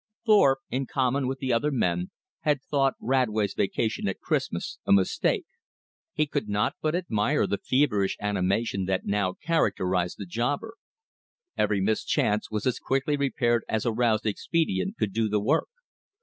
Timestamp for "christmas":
4.19-4.79